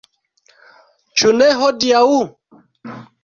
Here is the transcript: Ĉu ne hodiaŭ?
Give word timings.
Ĉu 1.21 1.33
ne 1.41 1.49
hodiaŭ? 1.61 2.03